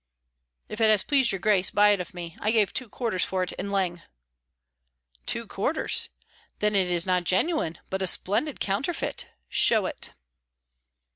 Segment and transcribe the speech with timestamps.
[0.67, 3.43] "If it has pleased your grace, buy it of me; I gave two quarters for
[3.43, 4.01] it in Leng."
[5.27, 6.09] "Two quarters?
[6.57, 9.27] Then it is not genuine, but a splendid counterfeit.
[9.47, 10.09] Show it."